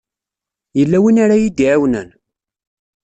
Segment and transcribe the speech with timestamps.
[0.77, 2.09] Yella win ara yi-d-iɛawnen?